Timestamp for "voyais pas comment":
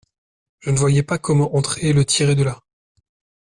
0.79-1.55